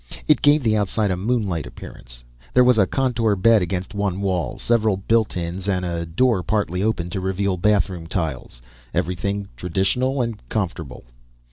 [0.27, 2.23] It gave the outside a moonlight appearance.
[2.55, 6.81] There was a contour bed against one wall, several built ins, and a door partly
[6.81, 8.63] open to reveal bathroom tiles.
[8.95, 11.03] Everything traditional and comfortable.